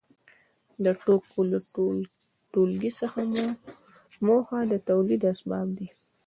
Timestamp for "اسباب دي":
5.31-5.87